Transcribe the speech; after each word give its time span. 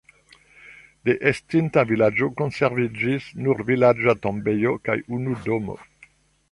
De 1.09 1.15
estinta 1.33 1.83
vilaĝo 1.91 2.31
konserviĝis 2.41 3.29
nur 3.45 3.63
vilaĝa 3.71 4.19
tombejo 4.27 4.77
kaj 4.89 4.99
unu 5.21 5.41
domo. 5.51 5.83